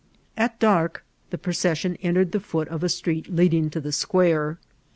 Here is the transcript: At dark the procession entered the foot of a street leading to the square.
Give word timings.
At 0.35 0.59
dark 0.59 1.03
the 1.29 1.37
procession 1.37 1.95
entered 1.97 2.31
the 2.31 2.39
foot 2.39 2.67
of 2.69 2.83
a 2.83 2.89
street 2.89 3.31
leading 3.31 3.69
to 3.69 3.79
the 3.79 3.91
square. 3.91 4.57